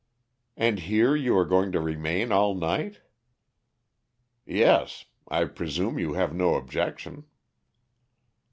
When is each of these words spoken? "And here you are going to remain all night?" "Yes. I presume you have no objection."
"And 0.57 0.79
here 0.79 1.15
you 1.15 1.37
are 1.37 1.45
going 1.45 1.71
to 1.73 1.79
remain 1.79 2.31
all 2.31 2.55
night?" 2.55 3.01
"Yes. 4.47 5.05
I 5.27 5.45
presume 5.45 5.99
you 5.99 6.13
have 6.13 6.33
no 6.33 6.55
objection." 6.55 7.25